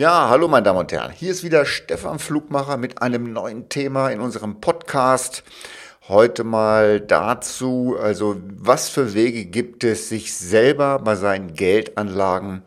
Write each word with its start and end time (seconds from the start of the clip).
Ja, 0.00 0.30
hallo 0.30 0.48
meine 0.48 0.62
Damen 0.62 0.78
und 0.78 0.92
Herren. 0.92 1.12
Hier 1.12 1.30
ist 1.30 1.42
wieder 1.42 1.66
Stefan 1.66 2.18
Flugmacher 2.18 2.78
mit 2.78 3.02
einem 3.02 3.34
neuen 3.34 3.68
Thema 3.68 4.08
in 4.08 4.20
unserem 4.20 4.58
Podcast. 4.58 5.44
Heute 6.08 6.42
mal 6.42 7.02
dazu, 7.02 7.98
also 8.00 8.40
was 8.48 8.88
für 8.88 9.12
Wege 9.12 9.44
gibt 9.44 9.84
es, 9.84 10.08
sich 10.08 10.32
selber 10.32 11.00
bei 11.00 11.16
seinen 11.16 11.52
Geldanlagen 11.52 12.62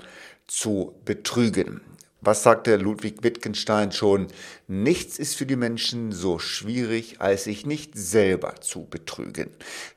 zu 0.46 0.94
betrügen? 1.06 1.82
Was 2.22 2.44
sagte 2.44 2.76
Ludwig 2.76 3.24
Wittgenstein 3.24 3.92
schon? 3.92 4.28
Nichts 4.68 5.18
ist 5.18 5.36
für 5.36 5.48
die 5.48 5.56
Menschen 5.56 6.12
so 6.12 6.38
schwierig, 6.38 7.16
als 7.20 7.46
sich 7.46 7.66
nicht 7.66 7.98
selber 7.98 8.62
zu 8.62 8.86
betrügen. 8.86 9.50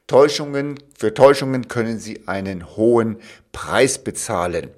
Täuschungen, 0.07 0.77
für 0.99 1.13
Täuschungen 1.13 1.69
können 1.69 1.99
sie 1.99 2.27
einen 2.27 2.77
hohen 2.77 3.19
Preis 3.53 3.99
bezahlen. 3.99 4.71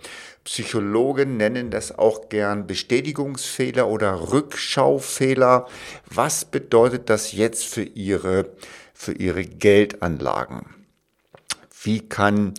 Psychologen 0.48 1.36
nennen 1.36 1.70
das 1.70 1.98
auch 1.98 2.30
gern 2.30 2.66
Bestätigungsfehler 2.66 3.86
oder 3.86 4.32
Rückschaufehler. 4.32 5.68
Was 6.08 6.46
bedeutet 6.46 7.10
das 7.10 7.32
jetzt 7.32 7.66
für 7.66 7.82
Ihre, 7.82 8.48
für 8.94 9.12
Ihre 9.12 9.44
Geldanlagen? 9.44 10.64
Wie 11.82 12.00
kann, 12.00 12.54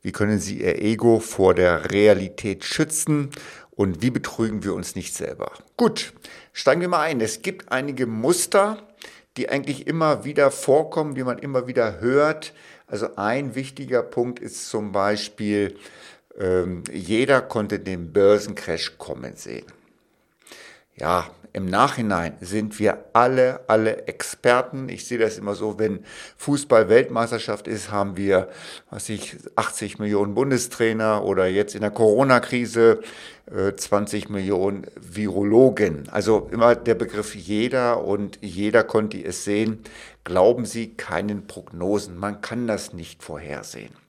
wie 0.00 0.12
können 0.12 0.40
Sie 0.40 0.62
Ihr 0.62 0.80
Ego 0.80 1.20
vor 1.20 1.52
der 1.52 1.90
Realität 1.90 2.64
schützen? 2.64 3.30
Und 3.70 4.00
wie 4.00 4.10
betrügen 4.10 4.64
wir 4.64 4.72
uns 4.72 4.94
nicht 4.94 5.14
selber? 5.14 5.52
Gut, 5.76 6.14
steigen 6.54 6.80
wir 6.80 6.88
mal 6.88 7.02
ein. 7.02 7.20
Es 7.20 7.42
gibt 7.42 7.70
einige 7.70 8.06
Muster, 8.06 8.78
die 9.36 9.50
eigentlich 9.50 9.86
immer 9.86 10.24
wieder 10.24 10.50
vorkommen, 10.50 11.14
die 11.14 11.22
man 11.22 11.38
immer 11.38 11.66
wieder 11.66 12.00
hört. 12.00 12.54
Also 12.86 13.14
ein 13.16 13.54
wichtiger 13.54 14.02
Punkt 14.02 14.38
ist 14.38 14.70
zum 14.70 14.92
Beispiel, 14.92 15.76
ähm, 16.38 16.84
jeder 16.92 17.40
konnte 17.40 17.78
den 17.78 18.12
Börsencrash 18.12 18.98
kommen 18.98 19.36
sehen. 19.36 19.66
Ja, 20.96 21.30
im 21.56 21.64
Nachhinein 21.64 22.36
sind 22.42 22.78
wir 22.78 23.06
alle, 23.14 23.60
alle 23.66 24.06
Experten. 24.08 24.90
Ich 24.90 25.06
sehe 25.06 25.16
das 25.16 25.38
immer 25.38 25.54
so, 25.54 25.78
wenn 25.78 26.00
Fußball-Weltmeisterschaft 26.36 27.66
ist, 27.66 27.90
haben 27.90 28.18
wir, 28.18 28.50
was 28.90 29.08
ich, 29.08 29.36
80 29.56 29.98
Millionen 29.98 30.34
Bundestrainer 30.34 31.24
oder 31.24 31.46
jetzt 31.46 31.74
in 31.74 31.80
der 31.80 31.90
Corona-Krise 31.90 33.00
20 33.74 34.28
äh, 34.28 34.32
Millionen 34.32 34.86
Virologen. 35.00 36.10
Also 36.10 36.50
immer 36.52 36.74
der 36.74 36.94
Begriff 36.94 37.34
jeder 37.34 38.04
und 38.04 38.38
jeder 38.42 38.84
konnte 38.84 39.24
es 39.24 39.44
sehen. 39.44 39.82
Glauben 40.24 40.66
Sie 40.66 40.92
keinen 40.92 41.46
Prognosen. 41.46 42.18
Man 42.18 42.42
kann 42.42 42.66
das 42.66 42.92
nicht 42.92 43.22
vorhersehen. 43.22 44.05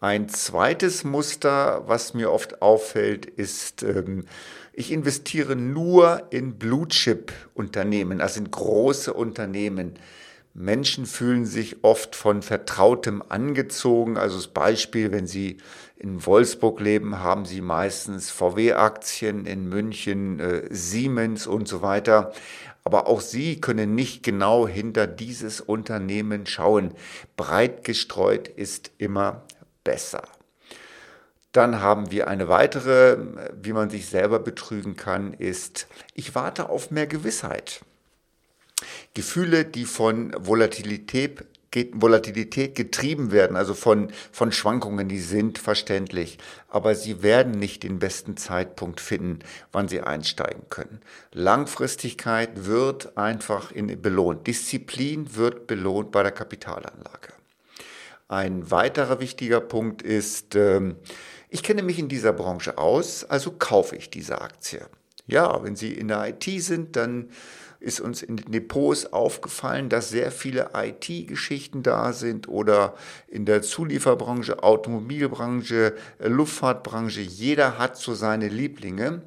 Ein 0.00 0.28
zweites 0.28 1.02
Muster, 1.02 1.82
was 1.88 2.14
mir 2.14 2.30
oft 2.30 2.62
auffällt, 2.62 3.26
ist, 3.26 3.82
ähm, 3.82 4.26
ich 4.72 4.92
investiere 4.92 5.56
nur 5.56 6.28
in 6.30 6.56
Blue-Chip-Unternehmen, 6.56 8.20
also 8.20 8.38
in 8.38 8.48
große 8.48 9.12
Unternehmen. 9.12 9.94
Menschen 10.54 11.04
fühlen 11.04 11.46
sich 11.46 11.82
oft 11.82 12.14
von 12.14 12.42
Vertrautem 12.42 13.24
angezogen. 13.28 14.18
Also 14.18 14.36
das 14.36 14.46
Beispiel, 14.46 15.10
wenn 15.10 15.26
Sie 15.26 15.56
in 15.96 16.24
Wolfsburg 16.24 16.80
leben, 16.80 17.18
haben 17.18 17.44
Sie 17.44 17.60
meistens 17.60 18.30
VW-Aktien, 18.30 19.46
in 19.46 19.68
München 19.68 20.38
äh, 20.38 20.62
Siemens 20.70 21.48
und 21.48 21.66
so 21.66 21.82
weiter. 21.82 22.32
Aber 22.84 23.08
auch 23.08 23.20
Sie 23.20 23.60
können 23.60 23.96
nicht 23.96 24.22
genau 24.22 24.68
hinter 24.68 25.08
dieses 25.08 25.60
Unternehmen 25.60 26.46
schauen. 26.46 26.94
Breit 27.36 27.82
gestreut 27.82 28.46
ist 28.46 28.92
immer 28.98 29.42
besser. 29.88 30.22
Dann 31.52 31.80
haben 31.80 32.10
wir 32.10 32.28
eine 32.28 32.48
weitere, 32.48 33.16
wie 33.62 33.72
man 33.72 33.88
sich 33.88 34.06
selber 34.06 34.38
betrügen 34.38 34.96
kann, 34.96 35.32
ist, 35.32 35.86
ich 36.12 36.34
warte 36.34 36.68
auf 36.68 36.90
mehr 36.90 37.06
Gewissheit. 37.06 37.80
Gefühle, 39.14 39.64
die 39.64 39.86
von 39.86 40.34
Volatilität, 40.38 41.46
Volatilität 41.92 42.74
getrieben 42.74 43.32
werden, 43.32 43.56
also 43.56 43.72
von, 43.72 44.12
von 44.30 44.52
Schwankungen, 44.52 45.08
die 45.08 45.20
sind 45.20 45.58
verständlich, 45.58 46.36
aber 46.68 46.94
sie 46.94 47.22
werden 47.22 47.52
nicht 47.52 47.82
den 47.82 47.98
besten 47.98 48.36
Zeitpunkt 48.36 49.00
finden, 49.00 49.38
wann 49.72 49.88
sie 49.88 50.02
einsteigen 50.02 50.68
können. 50.68 51.00
Langfristigkeit 51.32 52.66
wird 52.66 53.16
einfach 53.16 53.72
in, 53.72 54.02
belohnt. 54.02 54.46
Disziplin 54.46 55.34
wird 55.34 55.66
belohnt 55.66 56.12
bei 56.12 56.22
der 56.22 56.32
Kapitalanlage. 56.32 57.37
Ein 58.28 58.70
weiterer 58.70 59.20
wichtiger 59.20 59.60
Punkt 59.60 60.02
ist, 60.02 60.54
ähm, 60.54 60.96
ich 61.48 61.62
kenne 61.62 61.82
mich 61.82 61.98
in 61.98 62.08
dieser 62.08 62.34
Branche 62.34 62.76
aus, 62.76 63.24
also 63.24 63.52
kaufe 63.52 63.96
ich 63.96 64.10
diese 64.10 64.42
Aktie. 64.42 64.86
Ja, 65.26 65.62
wenn 65.64 65.76
Sie 65.76 65.94
in 65.94 66.08
der 66.08 66.28
IT 66.28 66.44
sind, 66.62 66.96
dann 66.96 67.30
ist 67.80 68.00
uns 68.00 68.22
in 68.22 68.36
den 68.36 68.50
Depots 68.50 69.12
aufgefallen, 69.12 69.88
dass 69.88 70.10
sehr 70.10 70.30
viele 70.30 70.70
IT-Geschichten 70.74 71.82
da 71.82 72.12
sind 72.12 72.48
oder 72.48 72.94
in 73.28 73.46
der 73.46 73.62
Zulieferbranche, 73.62 74.62
Automobilbranche, 74.62 75.94
Luftfahrtbranche. 76.18 77.20
Jeder 77.20 77.78
hat 77.78 77.96
so 77.96 78.14
seine 78.14 78.48
Lieblinge. 78.48 79.22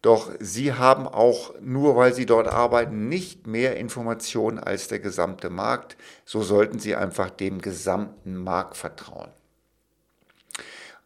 Doch 0.00 0.30
sie 0.38 0.74
haben 0.74 1.08
auch, 1.08 1.54
nur 1.60 1.96
weil 1.96 2.14
sie 2.14 2.26
dort 2.26 2.46
arbeiten, 2.46 3.08
nicht 3.08 3.46
mehr 3.46 3.76
Informationen 3.76 4.58
als 4.58 4.88
der 4.88 5.00
gesamte 5.00 5.50
Markt. 5.50 5.96
So 6.24 6.42
sollten 6.42 6.78
sie 6.78 6.94
einfach 6.94 7.30
dem 7.30 7.60
gesamten 7.60 8.36
Markt 8.36 8.76
vertrauen. 8.76 9.30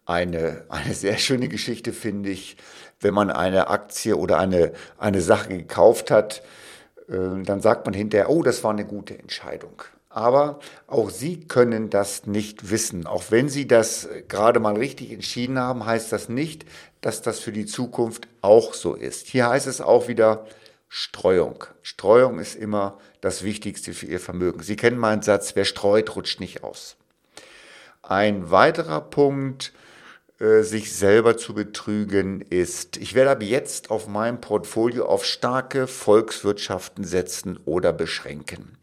Eine, 0.05 0.65
eine 0.69 0.95
sehr 0.95 1.17
schöne 1.17 1.49
Geschichte 1.49 1.93
finde 1.93 2.31
ich, 2.31 2.57
wenn 3.01 3.15
man 3.15 3.31
eine 3.31 3.69
Aktie 3.69 4.17
oder 4.17 4.39
eine, 4.39 4.73
eine 4.99 5.23
Sache 5.23 5.49
gekauft 5.49 6.11
hat, 6.11 6.43
äh, 7.09 7.43
dann 7.45 7.61
sagt 7.61 7.87
man 7.87 7.95
hinterher, 7.95 8.29
oh, 8.29 8.43
das 8.43 8.63
war 8.63 8.73
eine 8.73 8.85
gute 8.85 9.19
Entscheidung. 9.19 9.83
Aber 10.15 10.59
auch 10.87 11.09
Sie 11.09 11.41
können 11.41 11.89
das 11.89 12.27
nicht 12.27 12.71
wissen. 12.71 13.07
Auch 13.07 13.25
wenn 13.31 13.49
Sie 13.49 13.67
das 13.67 14.09
gerade 14.29 14.61
mal 14.61 14.77
richtig 14.77 15.11
entschieden 15.11 15.59
haben, 15.59 15.87
heißt 15.87 16.13
das 16.13 16.29
nicht, 16.29 16.67
dass 17.01 17.23
das 17.23 17.41
für 17.41 17.51
die 17.51 17.65
Zukunft 17.65 18.29
auch 18.43 18.75
so 18.75 18.95
ist. 18.95 19.27
Hier 19.27 19.49
heißt 19.49 19.67
es 19.67 19.81
auch 19.81 20.09
wieder 20.09 20.47
Streuung. 20.89 21.65
Streuung 21.81 22.39
ist 22.41 22.55
immer 22.57 22.99
das 23.23 23.43
Wichtigste 23.43 23.95
für 23.95 24.05
Ihr 24.05 24.21
Vermögen. 24.21 24.63
Sie 24.63 24.77
kennen 24.77 24.99
meinen 24.99 25.23
Satz, 25.23 25.57
wer 25.57 25.65
streut, 25.65 26.15
rutscht 26.15 26.41
nicht 26.41 26.63
aus. 26.63 26.97
Ein 28.03 28.51
weiterer 28.51 29.01
Punkt, 29.01 29.73
äh, 30.41 30.61
sich 30.61 30.93
selber 30.95 31.39
zu 31.39 31.55
betrügen, 31.55 32.43
ist, 32.43 32.99
ich 32.99 33.15
werde 33.15 33.31
ab 33.31 33.43
jetzt 33.43 33.91
auf 33.91 34.09
meinem 34.09 34.43
Portfolio 34.43 35.07
auf 35.07 35.25
starke 35.25 35.87
Volkswirtschaften 35.87 37.05
setzen 37.05 37.59
oder 37.65 37.95
beschränken. 37.95 38.77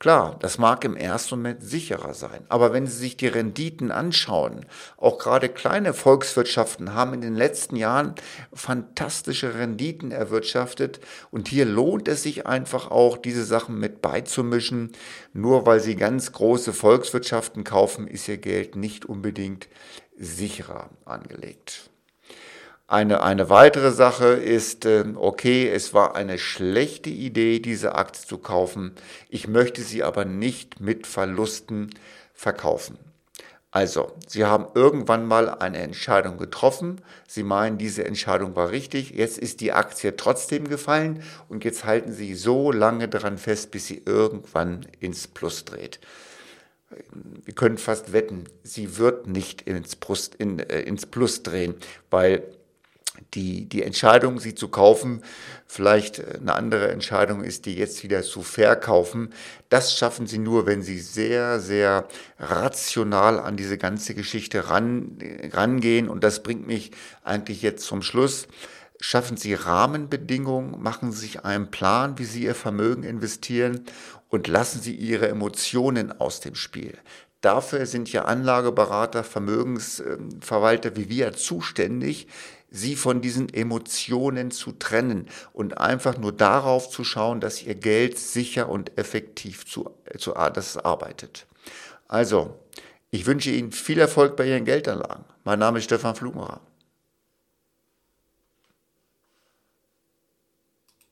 Klar, 0.00 0.38
das 0.38 0.56
mag 0.56 0.82
im 0.86 0.96
ersten 0.96 1.36
Moment 1.36 1.62
sicherer 1.62 2.14
sein, 2.14 2.46
aber 2.48 2.72
wenn 2.72 2.86
Sie 2.86 2.96
sich 2.96 3.18
die 3.18 3.26
Renditen 3.26 3.90
anschauen, 3.90 4.64
auch 4.96 5.18
gerade 5.18 5.50
kleine 5.50 5.92
Volkswirtschaften 5.92 6.94
haben 6.94 7.12
in 7.12 7.20
den 7.20 7.34
letzten 7.34 7.76
Jahren 7.76 8.14
fantastische 8.50 9.56
Renditen 9.56 10.10
erwirtschaftet 10.10 11.00
und 11.30 11.48
hier 11.48 11.66
lohnt 11.66 12.08
es 12.08 12.22
sich 12.22 12.46
einfach 12.46 12.90
auch, 12.90 13.18
diese 13.18 13.44
Sachen 13.44 13.78
mit 13.78 14.00
beizumischen. 14.00 14.92
Nur 15.34 15.66
weil 15.66 15.80
Sie 15.80 15.96
ganz 15.96 16.32
große 16.32 16.72
Volkswirtschaften 16.72 17.62
kaufen, 17.62 18.08
ist 18.08 18.26
Ihr 18.26 18.38
Geld 18.38 18.76
nicht 18.76 19.04
unbedingt 19.04 19.68
sicherer 20.16 20.88
angelegt. 21.04 21.89
Eine, 22.90 23.22
eine 23.22 23.48
weitere 23.48 23.92
Sache 23.92 24.24
ist, 24.24 24.84
ähm, 24.84 25.16
okay, 25.16 25.68
es 25.68 25.94
war 25.94 26.16
eine 26.16 26.40
schlechte 26.40 27.08
Idee, 27.08 27.60
diese 27.60 27.94
Aktie 27.94 28.26
zu 28.26 28.38
kaufen. 28.38 28.96
Ich 29.28 29.46
möchte 29.46 29.82
sie 29.82 30.02
aber 30.02 30.24
nicht 30.24 30.80
mit 30.80 31.06
Verlusten 31.06 31.90
verkaufen. 32.34 32.98
Also, 33.70 34.10
Sie 34.26 34.44
haben 34.44 34.66
irgendwann 34.74 35.24
mal 35.24 35.48
eine 35.48 35.78
Entscheidung 35.78 36.36
getroffen. 36.36 37.00
Sie 37.28 37.44
meinen, 37.44 37.78
diese 37.78 38.04
Entscheidung 38.04 38.56
war 38.56 38.70
richtig. 38.72 39.10
Jetzt 39.10 39.38
ist 39.38 39.60
die 39.60 39.72
Aktie 39.72 40.16
trotzdem 40.16 40.66
gefallen 40.66 41.22
und 41.48 41.62
jetzt 41.64 41.84
halten 41.84 42.12
Sie 42.12 42.34
so 42.34 42.72
lange 42.72 43.06
daran 43.06 43.38
fest, 43.38 43.70
bis 43.70 43.86
sie 43.86 44.02
irgendwann 44.04 44.84
ins 44.98 45.28
Plus 45.28 45.64
dreht 45.64 46.00
wir 47.44 47.54
können 47.54 47.78
fast 47.78 48.12
wetten, 48.12 48.44
sie 48.62 48.98
wird 48.98 49.28
nicht 49.28 49.62
ins, 49.62 49.94
Brust, 49.94 50.34
in, 50.34 50.58
äh, 50.58 50.80
ins 50.80 51.06
Plus 51.06 51.42
drehen, 51.42 51.74
weil 52.10 52.42
die, 53.34 53.68
die 53.68 53.82
Entscheidung, 53.82 54.40
sie 54.40 54.54
zu 54.54 54.68
kaufen, 54.68 55.22
vielleicht 55.66 56.22
eine 56.36 56.54
andere 56.54 56.90
Entscheidung 56.90 57.44
ist, 57.44 57.66
die 57.66 57.76
jetzt 57.76 58.02
wieder 58.02 58.22
zu 58.22 58.42
verkaufen. 58.42 59.32
Das 59.68 59.96
schaffen 59.96 60.26
sie 60.26 60.38
nur, 60.38 60.66
wenn 60.66 60.82
sie 60.82 60.98
sehr, 60.98 61.60
sehr 61.60 62.08
rational 62.38 63.38
an 63.38 63.56
diese 63.56 63.78
ganze 63.78 64.14
Geschichte 64.14 64.68
ran, 64.68 65.18
rangehen. 65.52 66.08
Und 66.08 66.24
das 66.24 66.42
bringt 66.42 66.66
mich 66.66 66.90
eigentlich 67.22 67.62
jetzt 67.62 67.84
zum 67.84 68.02
Schluss. 68.02 68.48
Schaffen 69.02 69.38
Sie 69.38 69.54
Rahmenbedingungen, 69.54 70.82
machen 70.82 71.10
Sie 71.10 71.20
sich 71.20 71.44
einen 71.44 71.70
Plan, 71.70 72.18
wie 72.18 72.24
Sie 72.24 72.42
Ihr 72.42 72.54
Vermögen 72.54 73.02
investieren 73.02 73.86
und 74.28 74.46
lassen 74.46 74.82
Sie 74.82 74.94
Ihre 74.94 75.28
Emotionen 75.28 76.12
aus 76.12 76.40
dem 76.40 76.54
Spiel. 76.54 76.98
Dafür 77.40 77.86
sind 77.86 78.12
ja 78.12 78.26
Anlageberater, 78.26 79.24
Vermögensverwalter 79.24 80.96
wie 80.96 81.08
wir 81.08 81.32
zuständig. 81.32 82.26
sie 82.72 82.94
von 82.94 83.20
diesen 83.20 83.52
Emotionen 83.52 84.52
zu 84.52 84.70
trennen 84.72 85.26
und 85.52 85.78
einfach 85.78 86.16
nur 86.18 86.30
darauf 86.30 86.88
zu 86.88 87.02
schauen, 87.02 87.40
dass 87.40 87.62
ihr 87.62 87.74
Geld 87.74 88.16
sicher 88.16 88.68
und 88.68 88.96
effektiv 88.96 89.66
zu, 89.66 89.90
zu 90.18 90.34
das 90.34 90.76
arbeitet. 90.76 91.46
Also, 92.06 92.60
ich 93.10 93.26
wünsche 93.26 93.50
Ihnen 93.50 93.72
viel 93.72 93.98
Erfolg 93.98 94.36
bei 94.36 94.46
Ihren 94.46 94.64
Geldanlagen. 94.64 95.24
Mein 95.42 95.58
Name 95.58 95.78
ist 95.78 95.84
Stefan 95.86 96.14
Flugmacher. 96.14 96.60